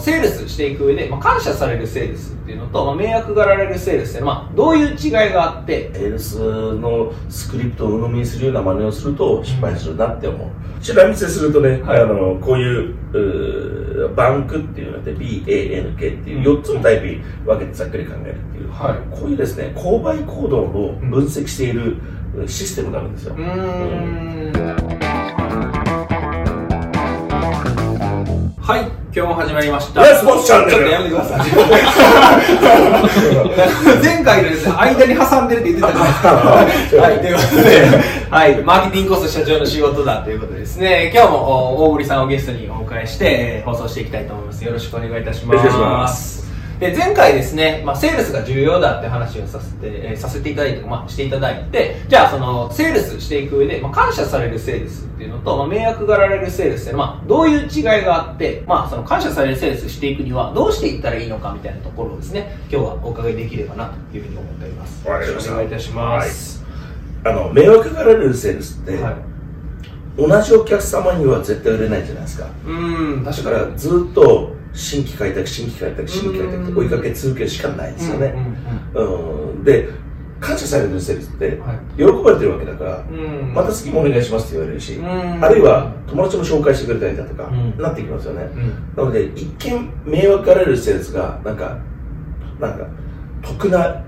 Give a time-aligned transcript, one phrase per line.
[0.00, 6.38] セールスしていく上で、まあ、感謝されるセールスっていうのと、まあ、迷惑がられるセールスって、まあ、どういう違いがあって、セールス
[6.74, 10.48] のスクリプトを鵜呑みにするような真似をすると失敗するなって思う。
[10.80, 21.96] ちら見せするとね、はいあの、こういう、うーバンクっていうので BANK っていう4つのタイプに分けてざっくり考えるっていう、はいこういうですね、購買行動を分析している
[22.46, 23.34] システムがあるんですよ。
[23.34, 24.79] うーん。
[28.70, 30.04] はい、今日も始まりました。
[30.04, 31.48] ちょっとやめてください。
[34.00, 36.28] 前回のですね、間に挟んでるって言ってたじゃないですか。
[37.02, 37.88] はい、ということで、
[38.30, 44.64] はい、マーケティングこそ社長の仕事だということでですね、今日もお大堀さんをゲストにお迎えして、えー放送していきたいと思います。
[44.64, 46.49] よろしくお願いいたします。
[46.80, 65.06] で前回ですね、まあ、セールスが重要だって話をさせて、えーさせていただいて、まあ、していただいて、じゃあそのセールスしていく上で、まあ、感謝されるセールスっていうのと、まあ、迷惑がられるセールスって、まあ、どういう違いがあって、まあ、その感謝されるセールスしていくにはどうしていったらいいのかみたいなところをですね、今日はお伺いできればなというふうに思っております。
[65.06, 66.64] よろしくお願いいたします。
[67.24, 69.14] あの、迷惑がられるセールスって、はい。
[70.16, 72.46] 同じお客様には絶対売れないじゃないですか。
[72.66, 73.56] うーん、確かに。
[73.56, 78.34] だからずっと新規開拓、新規開拓、新規開拓って追いかけ続けるしかないですよね。
[78.94, 79.02] う
[79.60, 79.88] んで、
[80.40, 81.60] 感謝されるセールスって、
[81.98, 83.04] 喜ばれてるわけだから。
[83.54, 88.48] また次もお願いしますって言われるし、うんあるいは友達も紹介してくれたりだとか、うんなってきますよね。
[88.54, 88.68] うん。
[88.96, 91.76] なので、一見迷惑がられるセールスが、なんか、
[92.58, 92.86] なんか、
[93.42, 94.02] 得な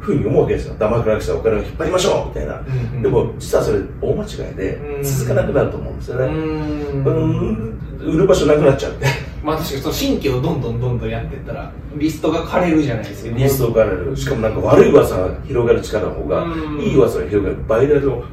[0.00, 0.74] ふうに思うわけですよ。
[0.78, 2.60] 黙らくしたお金を引っ張りましょうみたいな。
[2.94, 6.26] うんでも、実はそれ大間違いでう、ん続かなくなると思うんですようね。
[6.26, 7.04] ん。
[7.04, 9.06] うん、売る場所なくなっちゃって。
[9.44, 14.16] まあ確かにその新規をどんどんどんどんやっていったらリストが枯れるじゃないですかリストがられる。
[14.16, 18.24] しかもなんか悪い噂が広がる力の方がうん、いい噂が広がるバイラルの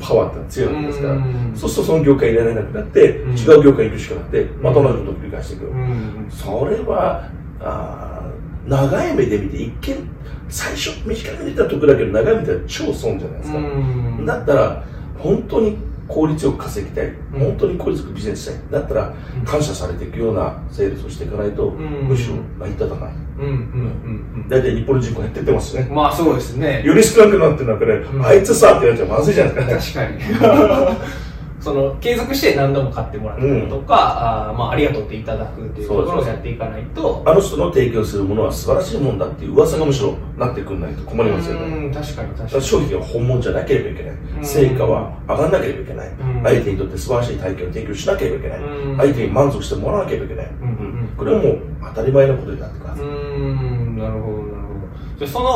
[0.00, 1.12] パワーって強いわけですから。
[1.14, 3.36] うん、そうするとその業界いられなくなって、うん。
[3.36, 5.66] 違う業界に行くしかなくて、また同じことを繰り返していく。
[5.66, 6.28] うん。
[6.30, 7.28] それは、
[7.60, 9.96] あー長い目で見て、一見、
[10.48, 13.58] 最初、短い目で見たら得だけど、長い目で見たら超損じゃないですか。
[13.58, 14.26] うん。
[14.26, 14.84] だったら、
[15.18, 15.76] 本当に
[16.12, 17.06] 効率よく稼ぎたい。
[17.06, 18.54] うん本当に効率よくビジネスしたい。
[18.70, 21.76] だったらうん、感謝されていくようなセールスをしていかないと、ん
[22.08, 23.12] むしろ成り立たない。
[24.48, 25.94] 大体日本の人口減ってってますしねうん。
[25.94, 30.00] まあそうですねより少なくなってる中で、んあいつさって言われちゃまずいじゃないですか。
[30.00, 30.96] 確かに
[31.62, 41.86] その継続して何度も買ってもらったりとか、あーまあありがとうっていただくっていうところをやっていかないとあの人の提供するものは素晴らしいもんだっていう噂がむしろなってくんないと困りますよね。
[41.86, 44.40] うん確かに確だかに商品が本物じゃなければいけない。
[44.40, 46.08] ん成果は上がらなければいけない。
[46.08, 48.58] ん相手にとって素晴らしい体験を提供しなければいけない。
[48.60, 50.46] うん相手に満足してもらわなければいけない。
[50.46, 51.58] んうんこれはもう
[51.94, 53.02] 当たり前のことになってくるはうず。
[53.04, 54.42] ーんなるほどなるほど
[55.18, 55.48] じゃあその、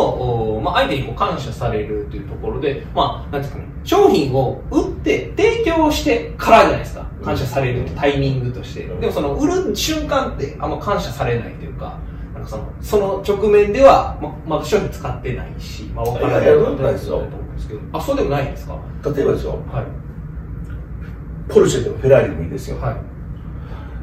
[0.56, 7.06] おまあ、相手にこう感謝されるというところで、まあ、なんていうかね、商品を売って提供してからじゃないですか。
[7.22, 8.84] 感謝されるタイミングとして。
[8.86, 11.98] うんでもその売る瞬間ってあんま感謝されないというか、
[12.34, 17.80] なんかそのその直面ではままだ商品使ってないし、まあ、わからないいやなんですよと思うんですけど。
[17.92, 18.72] あ、そうでもないんですか？
[18.74, 18.80] は
[19.14, 19.62] 例えばですよ、
[21.48, 21.52] い。
[21.52, 22.80] ポルシェでもフェラーリでもいいですよ。
[22.80, 22.96] はい。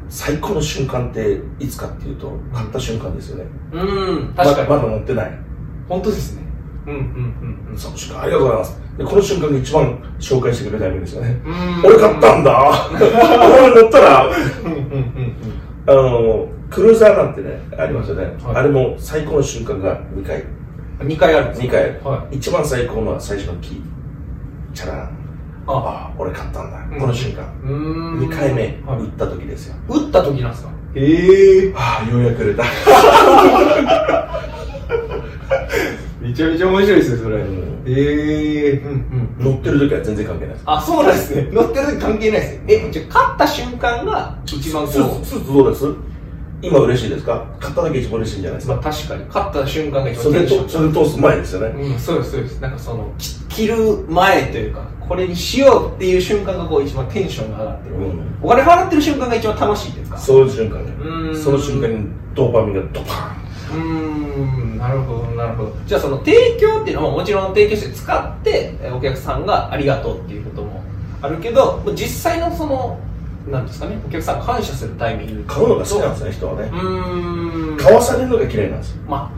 [0.08, 3.44] 最高の瞬間っていつかっていうと、買った瞬間ですよね。
[3.72, 4.68] うーん、確かに。
[4.68, 5.38] ままだ乗ってない。
[5.88, 6.43] 本当ですね。
[6.86, 7.00] うん、うん、
[7.70, 8.80] うん、その瞬間ありがとうございます。
[8.98, 11.40] で、この瞬間が一番紹介してくれるタイミングですよね。
[11.84, 13.00] 俺買ったんだ俺
[13.82, 14.30] 乗ったら、う
[14.68, 15.34] ん、うん、うん。
[15.86, 18.24] あの、クルーザーなんてね、ありますよね。
[18.44, 20.44] はいあれも最高の瞬間が2回。
[21.00, 22.00] 2回あるんですか？2回ある。
[22.04, 23.80] は一番最高のは最初のキー。
[24.72, 25.08] チャラン。
[25.66, 26.78] あああ、俺買ったんだ。
[26.92, 27.42] うんこの瞬間。
[27.42, 27.46] い。
[27.64, 27.70] うー
[28.26, 29.76] ん2回目、はい売った時ですよ。
[29.88, 30.70] 打った時なんですか？
[30.96, 32.64] ええはあ、ようやく売れた。
[36.28, 37.36] めちゃめちゃ面白いですね、それ。
[37.36, 38.90] うんええうん
[39.38, 39.44] うん。
[39.52, 40.62] 乗ってる時は全然関係ないです。
[40.66, 41.48] あ、そうなんですね。
[41.52, 42.62] 乗ってる時関係ないですね。
[42.68, 45.86] え、じゃあ勝った瞬間が一番こスーツ、スーツどうです？
[46.62, 47.44] 今嬉しいですか？
[47.60, 51.66] 買っただけ一番嬉しいんじゃないですう、まかあ確かに、勝った瞬間が一番テンションそれで通す前ですよね。
[51.78, 52.60] うん、そうです、そうです。
[52.60, 53.74] なんかその、き着る
[54.08, 57.96] 前というか、これにしようっていう瞬間がこう一番テンションが上がってる。
[57.96, 61.38] うんお金払ってる瞬間が一番楽しいですかそういう瞬間うんね。
[61.38, 63.34] その瞬間にドーパミンがドパ
[63.74, 70.82] うーんなるほどなるほどじゃあその提供っていうのももちろん提供して使ってえお客さんがありがとうっていうことも
[71.22, 72.98] あるけど実際のその
[73.50, 76.70] なんですかねお客さんが感謝するタイミング買うのが好きなんですね、人はね。
[76.72, 79.02] うーん買わされるのが嫌いなんですよ。
[79.06, 79.30] ま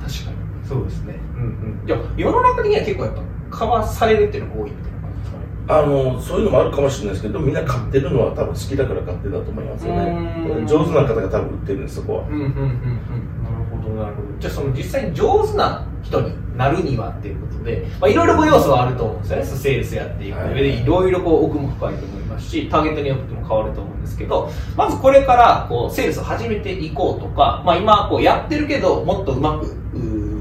[0.00, 0.36] あ確かに
[0.68, 10.66] そうですねうんうんじゃあ世の中的には結構やっぱ買わされるっていうのが多いみたいな感じですかねあの、そういうのもあるかもしれないですけど、みんな買ってるのは多分好きだから買ってるんだと思いますよね。
[10.66, 12.22] 上手な方が多分売ってるんです、そこは。
[12.24, 13.43] うんうんうんうん
[13.84, 19.44] ほどなるほどじゃあその実際に上手な人になるにはっていうことでまあいろいろこう要素はあると思うんですよね。
[19.44, 29.66] セールスやっていく上ではいいろいろこう奥も深いと思いまますし、ターゲットによっても変わると思うんですけど、まずこれからこうセールスを始めていこうとか、まあ今こうやってるけど、もっとうまく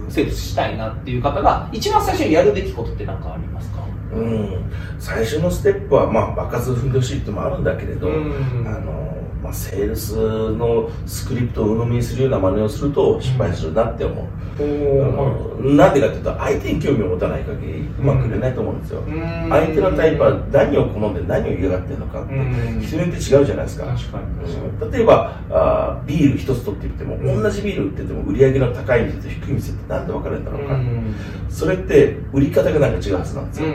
[0.10, 3.84] セールスしたいなっていう方が、一番最初にやるべきことって何かありますか？
[4.14, 9.03] うん、最初のステップは、まあ、爆発踏んでほしいってもあるんだけれど、あのま
[9.54, 14.26] あ、セールスのスクリプトを鵜呑みにするような真似をすると失敗するなって思う。
[15.76, 19.04] なんでかっていうと、相手に興味を持たない限りうまくいれないと思うんですよ。
[19.50, 22.34] 相手のタイプは何を好んで何を嫌がってるのかって、
[22.86, 23.86] 人によって違うじゃないですか。
[23.86, 23.92] か
[24.92, 30.80] 例えばあ、ビール一つ取ってみても、同じビール売ってても売り上げの高い店と低い店ってなんで分かれるんだろうか。
[31.50, 33.70] それって売り方がなんか違うはずなんですよ。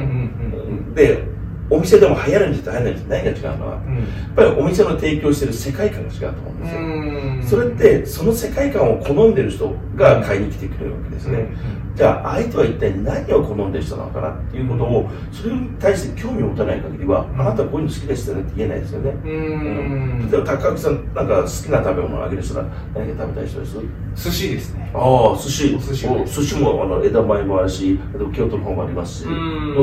[0.95, 1.38] で
[1.71, 4.05] お店でも流行るんじゃ流行らないんじゃ何が違うのは、うん、やっ
[4.37, 7.61] ぱりお店の提供してる世界観が違うと思うんですよ。
[7.61, 11.49] それってその世界観を好んでる人が買いに来てくれるわけですね。
[11.95, 19.11] じゃあ相手は一体何を好んでる人なのかなっていうことをそれに対して興味を持たない限りは、あなたはこういうの好きですよねって言えないですよね。
[19.11, 20.31] うん。
[20.31, 23.77] 例えば高木さんなんか好きな食べ物をあげる人は何か食べたい人です？
[24.15, 24.91] 寿司ですね。
[24.95, 25.79] ああ、寿司。
[25.81, 26.07] 寿司。
[26.07, 27.99] も寿司もあの枝前もあるし、
[28.33, 29.31] 京都の方もありますし、ど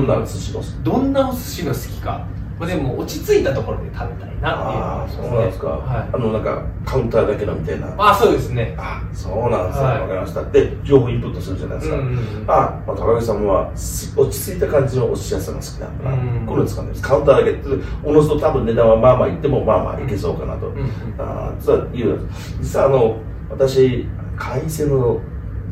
[0.02, 2.26] んな寿司がどんなお寿司が好きか。
[2.58, 8.74] まあ、でも落ち着いたところで食べたいなああそうなんですか、はい、あのなんかカウンターだけのみたいなあそうですね。
[8.78, 10.44] あそうなんですね、はい、わかりました。
[10.46, 12.18] で情報インプットするじゃないですか、うんうん、
[12.48, 13.72] あ、まあ、高木さんは
[14.16, 16.76] 落ち着いた感じのお寿司屋さんが好きだな、うんうん、これです。
[16.78, 17.60] かねカウンターだけ
[18.06, 20.90] おのずと多分値段はまあまあいってもまあまあいけそうかなと、うんうん、
[21.20, 22.20] あ実は言う
[22.62, 23.18] 実はあの
[23.50, 24.08] 私
[24.38, 25.20] 会員制の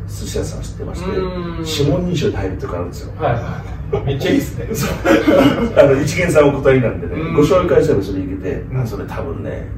[0.05, 3.13] 寿司屋さん知ってまして指紋認証で入るとこあるんですよ。
[3.15, 4.67] はいめっちゃいいですね。
[5.77, 9.69] あの、一元さんお答えなんでね、ご紹介したらそれいけて、あそれ多分ね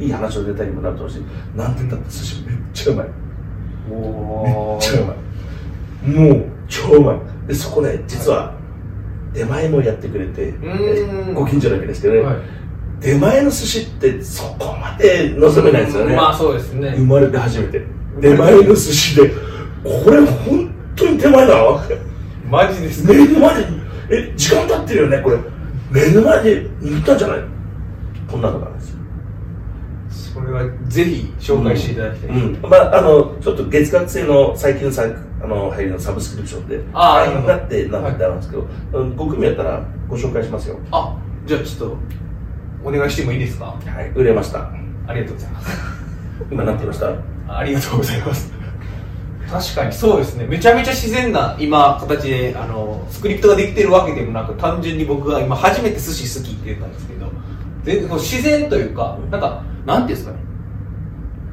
[0.00, 1.22] いい話を出たりもなると思うし、
[1.56, 3.06] なんて言ったって寿司めっちゃうまい。
[3.06, 6.28] めっちゃうまい。
[6.30, 7.18] もう、超うまい。
[7.48, 8.54] で、そこね、実は、
[9.32, 10.54] 出前もやってくれて、
[11.34, 12.36] ご近所だけですけどね、はい、
[13.00, 16.16] 出前の寿司ってそこまで望めないですよね。
[16.16, 16.94] まあそうですね。
[16.96, 17.82] 生まれて初めて。
[18.20, 19.28] 出前の寿司で、
[19.84, 21.80] これ本当に手前なの
[22.50, 23.12] マジですか？
[23.12, 23.80] 目の前に
[24.10, 25.38] え時間経ってるよねこれ。
[25.90, 27.38] 目の前で言ったんじゃない？
[28.30, 28.90] こんなのがあるんです。
[28.90, 28.98] よ
[30.10, 35.04] それはぜひ紹介していただきたい、うん、うん、まああのちょっと月額制の最近のさ
[35.42, 38.70] あの入りのサブスクリプションでああなってなんてあるんですけど、はい、
[39.10, 40.78] 5組やったらご紹介しますよ。
[40.90, 41.16] あ
[41.46, 41.96] じゃあちょっと
[42.84, 43.64] お願いしてもいいですか？
[43.66, 44.70] はい売れました。
[45.06, 45.68] ありがとうございます。
[46.50, 47.56] 今何て言いました？
[47.58, 48.52] ありがとうございます
[49.50, 57.30] 確かにそうですねめちゃめちゃ自然な今形であのスクリプトができてるわけでもなく単純に僕が今初めて寿司好きって言ったんですけど
[57.84, 60.48] 全然自然というかなんかなんていうんですかね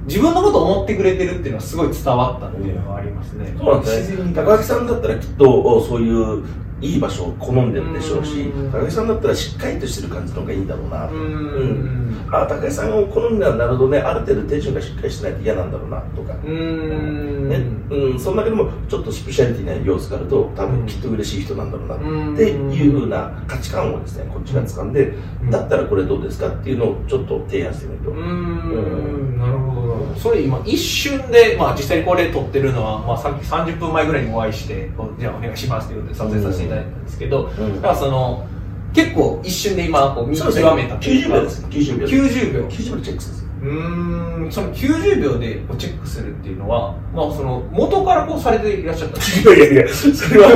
[0.07, 3.55] 自分のことを思ってくれてるっていうのはすごい伝わったっていうのはありますね。
[3.57, 4.33] そうなんですね。
[4.35, 6.43] 高木さんだったらきっとそういう
[6.81, 11.15] いい場所を好んでるでしょうし、高木さんだったらしっかりとしてる感じの方がいいんだろうなと。
[11.15, 12.04] うん。
[12.31, 16.35] あ、高木さんを好んだらなるほどね、ある程度手順がしっかりしてないと嫌なんだろうなとか。
[16.43, 17.49] うん。
[17.49, 17.57] ね。
[17.89, 25.13] うん、その中でもちょっとスペシャリティな様子があると、多分きっと嬉しい人なんだろうなっていうふうな価値観をですね、こっちが掴んで、
[25.49, 28.11] だったらこれどうですかっていうのをちょっと提案してみると。
[28.11, 29.37] うん。
[29.39, 30.15] なるほど。
[30.17, 34.89] それ今一瞬で、まあ実際にこれ撮ってるのは、まあさっき30分前ぐらいにお会いして、
[35.19, 38.47] じゃあお願いしますって言って撮影させていただいたんですけど、うん、だからその、
[38.95, 41.65] 結構一瞬で今こう見極めたというか、90秒です。
[41.65, 42.07] 90秒。
[42.07, 42.67] 90秒。
[42.67, 43.45] 90秒チェックです。
[43.61, 49.17] うんその90秒でチェックするっていうのは、まあ、その元からこうされていらっしゃった
[49.51, 50.49] いやいやいや、それは、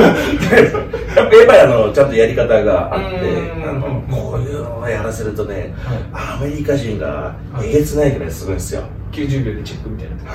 [1.16, 5.74] やっぱりあのちゃんとやり方があって、あのこういうのをやらせるとね、
[6.12, 8.84] はい、アメリカ人がえげつないぐらいすごいですよ。
[9.12, 10.32] 90秒でチェックみたいな、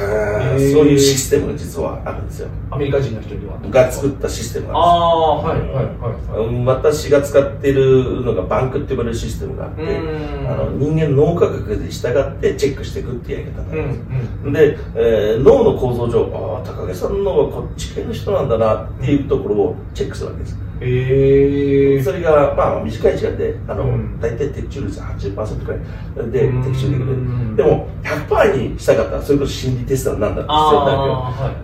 [0.57, 2.49] そういうシステムが実はあるんですよ。
[2.71, 3.57] アメリカ人の人には。
[3.69, 5.75] が作ったシステムがあるんです。
[5.75, 14.01] ああはいはいはい、私が使ってるのがバンクって呼ばれるシステムがあってあの人間脳科学で従ってチェックしていくっていうやり方なんです、
[14.43, 26.31] うんうん、で、えー、脳の構造上ああ高木さんのはこっち系の人なんだなっていうところをチェックするわけですえー、それが、まあ、短い時間で、あの、うん、大体的中率80%くらい。
[26.31, 27.55] で的中できる。
[27.55, 30.85] でも、100%にしたかったら、それこそ心理テストなんだって必要に。
[30.85, 31.55] なるけど、は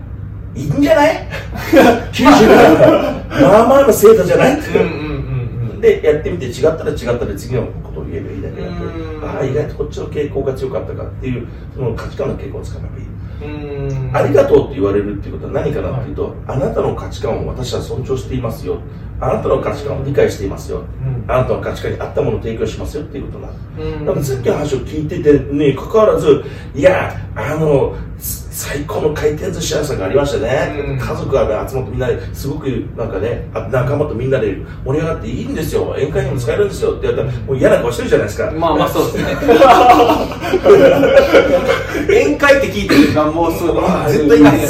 [0.56, 1.28] い、いいんじゃない
[2.14, 4.60] ?90 まあまあの精度じゃない？
[4.60, 4.70] って。
[5.82, 13.04] で、やってみて違ったら違ったら次のことを言えばいいだけなんで、ああ、意外とこっちの傾向が強かったかっていう、その価値観の傾向をつかめばいい。
[14.14, 18.82] ありがとうって言われるっていうことは何かなっていうと、はい、あなたの価値観を私は尊重していますよ。
[19.22, 23.50] あなたの価値観を理解していますよ、うん、あなたの価値観に合ったものを提供しますよっていうことな。
[23.50, 26.44] ん、だからさっきの話を聞いててねかかわらず
[26.74, 32.66] いやあの最高の回転寿司屋さんがありましたね、家族が、ね、集まってみんなですごく
[32.98, 35.94] なんかね仲間とみんなで盛り上がっていいんですよ。
[35.98, 38.52] 宴会にも使えるんですよって言ったらもう嫌な顔してるじゃないですか。
[38.52, 39.26] まあまあそうですね。
[42.10, 43.76] 宴会って聞いてるがもう そう
[44.12, 44.70] 絶対ないや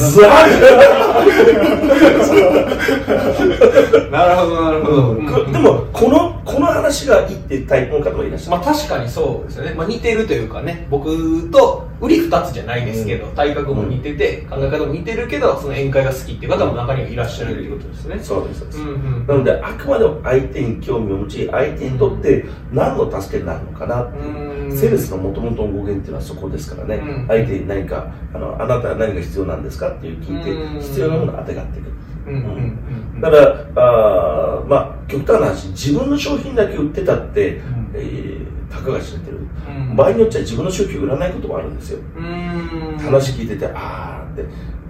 [4.12, 10.88] なるほどなるほど、でもこのこの話がいいってタイプの方もいらっしゃるまあ確かにそうですよね、まあ、似てるというかね。
[10.90, 18.94] 僕と売り二つじゃないですけど、うん、体格も似てて、考え方も似てるけどその宴会が好きっていう方も中にはいらっしゃるということですね、そうです、うんう
[19.24, 31.92] ん、なのであくまでも相手に興味を持ち相手にとって何の助けになるのかなっていう、セールスのもともとの語源っていうのはそこですからね、うん、相手に何かあのあなたは何が必要なんですかっていう聞いて、必要なものをあてがっていく
[33.22, 42.00] だからあ、まあ、極端な話自分の商品だけ売ってたって、うん、えー、たかが知れてる、うん、場合によっちゃ自分の商品売らないこともあるんですよ。
[43.00, 44.46] 話聞いててああって、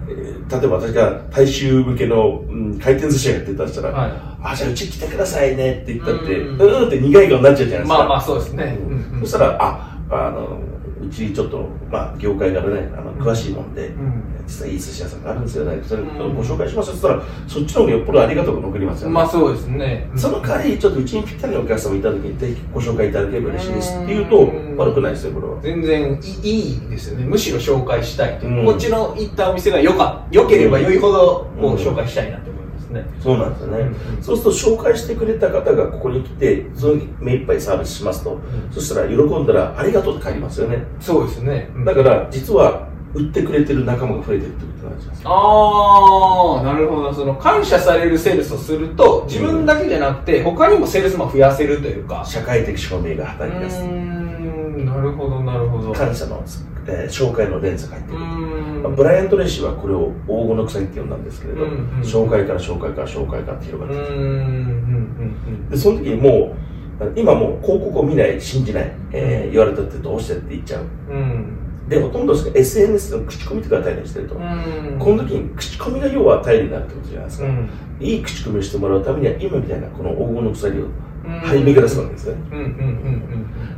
[0.08, 4.12] えー、例えば私が大衆向けの、うん、回転寿司屋やってたとしたら、はい、
[4.42, 6.60] あじゃあうち来てくださいねって言ったってうん。
[6.60, 7.98] うんって苦い顔になっちゃうじゃないですか。
[7.98, 8.78] まあまあそうですね、
[9.20, 10.60] そしたらああの
[11.02, 16.08] うちちょっと、まあ、業界からね、あの詳しいもんで、うん、実はいい寿司屋さんがあるんですよね、それご
[16.42, 19.14] 紹介しますって言ったら、そっちの方がよっぽどありがたく残りますよね。
[19.14, 20.10] まあそうですね。
[20.16, 25.60] その代わり、ちょっとうちにぴったりのお客様いた時に、ぜひご紹介いただければ嬉しいですっていうと、悪くないですよ、これは。
[25.62, 27.24] 全然いいですよね。
[27.24, 28.66] むしろ紹介したいという。
[28.66, 32.51] こっちの行ったお店がよか、良ければ良いほど、こう紹介したいなって
[32.92, 33.04] ね。
[33.20, 33.90] そうなんですよね。
[34.16, 40.84] うん、そうすると紹介してくれた方がここに来て、その目いっぱいサービスしますと、うん、そしたら喜んだらありがとうって帰りますよね。
[41.00, 41.70] そうですね。
[41.84, 47.12] だから実は売ってくれてる仲間が増えてるってことなんですああ、なるほど。
[47.12, 52.24] その感謝されるセールスをすると、自分だけじゃなくて、他にもセールスマン増やせるというか。
[52.24, 53.82] 社会的証明が働き出す。
[53.82, 55.92] なるほど、なるほど。
[55.92, 56.42] 感謝の
[56.86, 61.66] えー、紹介の連鎖が入ってくる、まあ、ブライアント・レイシーはこれを黄金の鎖って呼んだんですけれど、
[62.02, 66.72] 紹介から紹介から紹介からって広がってきてでその時にもう
[67.16, 77.70] 今もう広告を見ない信じない、えー、言われたってどうしてって言っちゃう、うん、でほとんど SNS の口コミとかが頼りにしてると、うん、この時に口コミが要は頼りになるってことじゃないですか、うん、
[78.00, 80.86] いい口コミをしてもらうためには今みたいなこの黄金の鎖を
[81.24, 82.36] 張り巡らすわけですね。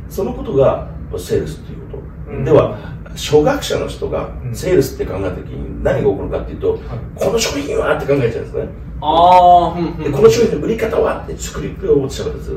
[0.09, 2.03] そのことがセールスっていうこと、
[2.43, 2.77] では
[3.15, 6.79] 初学者の人がセールスって考えた時に何が起こるかっていうと、
[7.15, 8.67] この商品はって考えちゃうんですね。
[9.01, 12.55] ああ、でこの商品の売り方はって作りプロを持ってしまうんです、う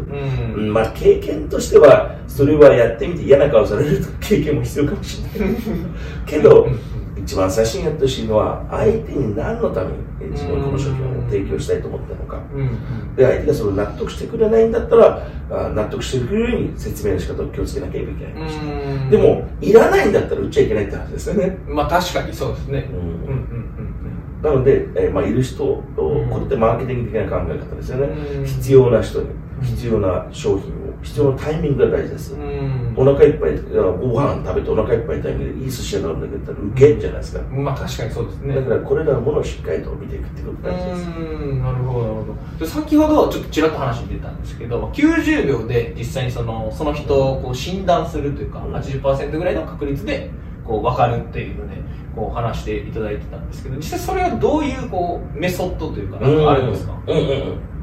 [0.61, 5.57] ん、まあ経験としてはそれはやってみて嫌な顔される経験も必要かもしれない。
[6.27, 6.69] けど
[7.29, 12.41] 一番最初にやってほしいのは相手に何のために自分この商品を提供したいと思ったのか、
[13.15, 15.29] で相手がそれを納得してくれないんだったら
[15.75, 18.59] 納得してくれるように説明の仕方を気をつけなきゃいけないかし
[19.11, 21.59] でもいらないんだったら売っちゃいけないって話ですよね。
[21.67, 23.69] まあ確かにそうですね、うんうんうん
[24.41, 29.31] なので、えーまあ、いる人を、これってマーケティング的な考え方ですよね、必要な人に
[29.63, 38.55] 必要な商品を必要なタイミングが大事です、うん、お腹いっぱいご飯食べてお腹いっぱいタイミングでいい寿司屋があるんだけど受けんじゃないですか、まあ確かにそうですね。
[38.55, 41.19] だからこれらのものをしっかりと見ていくってことが大事です。
[41.19, 42.25] うんなるほどなるほ
[42.59, 42.67] ど。
[42.67, 50.31] 先ほどちょっとちらっと話に出たんですけど90秒で実際にそのその人をこう診断するというか、うん、80%ぐらいの確率で
[50.67, 51.77] こう分かるっていうので
[52.15, 57.78] こう話していただいてたんですけど実際それはどういうこうメソッドというかあるんですか、うんうんうん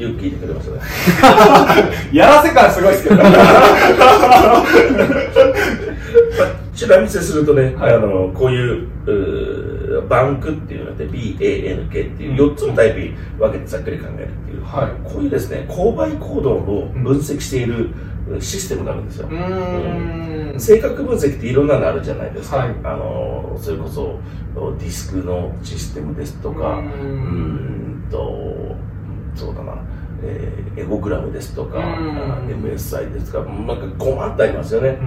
[0.00, 0.80] よく聞いてくれましたね。
[2.12, 3.22] やらせ感すごいですけど。
[6.74, 17.90] ちら見せするとね、はい、あの、こういう、うバンクっていうので BANK っていう4つのタイプに分けてざっくり考えるっていう、はい、こういうですね、購買行動を分析している
[18.40, 19.28] システムがあるんですよ。
[19.30, 20.54] うん。
[20.58, 22.58] 性格分析っていろんなのあるじゃないですか。
[22.58, 24.18] はい、あの、それこそ
[24.78, 28.76] ディスクのシステムですとか、うんと、
[29.40, 29.74] そうだな、
[30.22, 34.98] えー、エゴグラムですとか、MSI ですとか、なんか5万ってありますよね。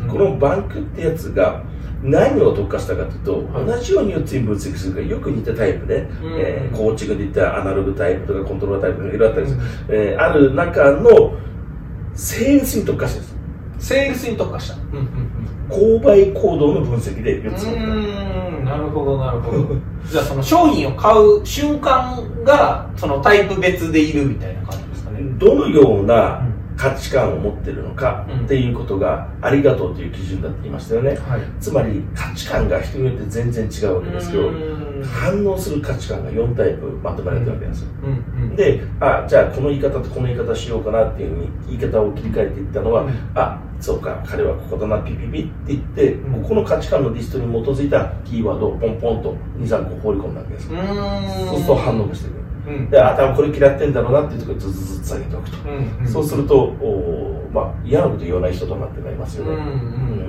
[0.00, 1.62] うん、このバンクってやつが、
[2.02, 11.34] 何を特化したかというと、はい、同じように4つに分析するからよく似たタイプで、うん、えー、コーチングで言ったアナログタイプとかコントローラータイプがいろいろあったりする、うん、えー、ある中の
[12.14, 13.88] セールスに特化してるんです。
[13.88, 15.06] セールスに特化した、うんうんうん、
[15.72, 19.66] 購買行動の分析で4つうんなるほどなるほど。
[20.10, 25.18] じゃあその商品を買う瞬間がそのタイプ別でいるみたいな感じですかね。
[25.38, 26.42] どのような
[26.76, 34.50] 価値観を持ってるのかっていうことがありがとうという基準だって言いましたよね、はい、つまり価値観が人によって全然違うわけですけど
[35.02, 38.42] 反応する価値観が4タイプまとめられてるわけですよ、うん。
[38.42, 46.42] うん、であじゃあこの言い方とこの言い方しようかなっていうふうに言い方を切り替えていったのは、うん、あそうか彼はここだなピピピって言って、うん。
[46.42, 50.76] ここの価値観のリストに基づいたキーワードをポンポンと23個放り込んだわけですそう
[51.56, 52.90] すると反応がしてくるうん。
[52.90, 55.98] であ多分これ嫌ってんだろうなっていうところずずずつ下げておくと、うん。
[56.00, 56.08] うん。
[56.08, 60.21] そうするとおーまあ嫌なこと言わない人となってなりますよね、うんうんうん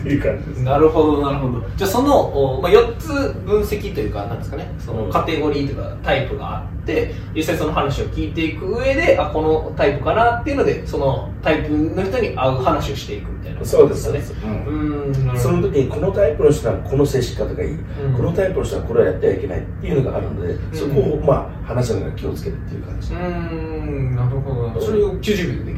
[0.00, 0.62] っていう感じです。
[0.62, 1.62] なるほどなるほど。
[1.76, 3.08] じゃあその、おまあ、4つ
[3.44, 4.72] 分析というかなんですかね。
[4.78, 5.10] そのうん。
[5.10, 13.64] カテゴリーというかタイプがあって実際その話を聞いていく上であこのタイプかなっていうのでそのタイプの人に合う話をしていくみたいな。
[13.64, 14.04] そうです。
[14.04, 17.78] そうです、ううんーんその時にこのタイプの人はこの接し方がいい、ん。
[18.16, 24.80] このタイプの人はこれはやってはいけないっていうのがあるので、そこをまあ話すのが気をつけるっていう感じ、うーんなるほど。
[24.80, 25.77] それを90秒でで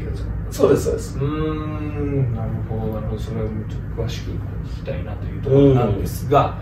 [0.51, 1.17] そうですそうです。
[1.17, 3.21] うーんなるほどなるほど。
[3.21, 4.35] それをちょっと詳しく聞
[4.79, 6.57] きたいなというところなんですが、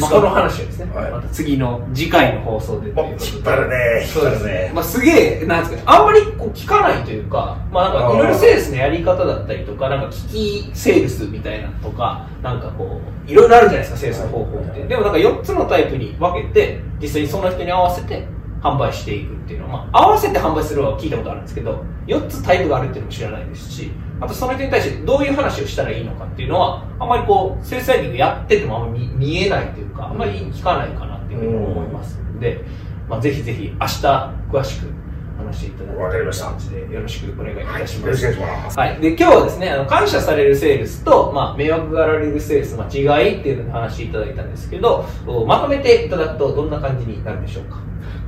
[0.00, 1.10] まあ、この話はですね、はい。
[1.12, 3.42] また次の次回の放送でということで。
[3.42, 4.72] 張るね引っそうですね。
[4.74, 5.10] まあ、すげ
[5.42, 14.82] え、なんですかね、あんまりこう聞かないというか、まあなんかいろいろセールスのやり方だったりとか、なんか聞きセールスみたいなのとか、なんかこう、いろいろあるじゃないですか、セールスの方法って。
[14.82, 18.26] でもなんか4つのタイプに分けて、実際にその人に合わせて
[18.64, 32.64] 販売していくっていうのは、まあ合わせて販売するのは聞いたことあるんですけど、4つタイプがあるっていうのも知らないですし、あとその人に対してどういう話をしたらいいのかっていうのは、あんまりこう、セールスライティングやっててもあんまり見えないというか、あんまり聞かないかなっていうふうに思いますので、
[33.08, 34.06] まあ、ぜひぜひ明日
[34.50, 34.86] 詳しく
[35.36, 38.36] 話していただくわかりました感じでよろしくお願いいたしよろします。
[38.36, 38.78] くお願いします。
[38.78, 47.78] はい、で今日はですねあの感謝されるセールスと、まあ、迷惑がられるセールスの違いっていうのを話していただいたんですけどおまとめていただくとどんな感じになるでしょうか、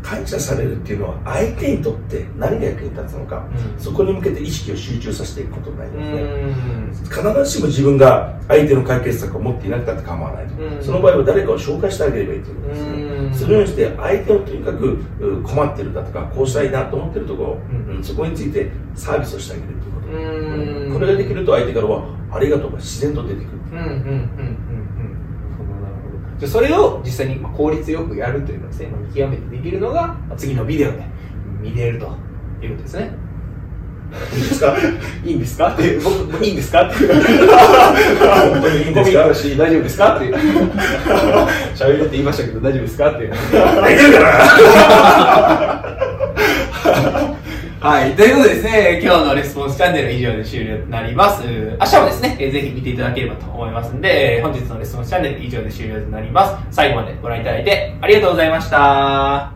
[0.02, 3.44] 感謝されるっていうのは相手にとって何が役に立つのか、
[3.78, 10.82] そこに向けて意識を集中させていくことになりうますね、必ずしも自分が相手の解決策を持っていなくたって構わないと、うん。
[10.82, 17.96] その場合は誰かを紹介してあげればいいということですね、うんそのようにして相手をとにかくう困ってるだとかこうしたいなと思ってるところ、うん。
[17.96, 20.92] うんそこについてサービスをしてあげるということ、うーん。
[20.92, 23.48] これができると相手からはありがとうが自然と出てくる。
[23.72, 24.56] うんうんうんうん
[26.44, 31.02] それを実際にまあ効率よくやるというのをですね極めてできるのがまあ次のビデオで
[31.62, 32.14] 見れると
[32.62, 33.14] いうことですね
[34.34, 34.76] いいですか？
[35.24, 35.72] いいんですか？
[35.72, 36.88] って僕いいんですか？
[36.88, 37.08] って本
[38.62, 39.34] 当にいいんですか？
[39.34, 40.16] し大丈夫ですか？
[40.16, 40.26] って。
[41.74, 43.10] 喋るって言いましたけど大丈夫ですか？
[43.10, 43.20] って。
[43.20, 44.26] できるかな
[47.78, 48.16] はい。
[48.16, 51.44] ということでですね、今日のレスポンスチャンネルは以上で終了となります。
[51.44, 56.74] 明日もですね、えーぜひ見ていただければと思いますので、えー本日のレスポンスチャンネル以上で終了となります。
[56.74, 59.55] 最後までご覧いただいてありがとうございました。